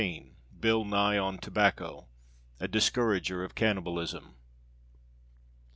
_BILL 0.59 0.83
NYE 0.83 1.19
ON 1.19 1.37
TOBACCO. 1.37 2.07
A 2.59 2.67
DISCOURAGER 2.67 3.43
OF 3.43 3.53
CANNIBALISM. 3.53 4.33